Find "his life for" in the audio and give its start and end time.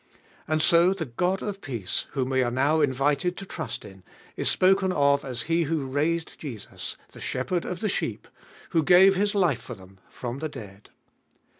9.15-9.75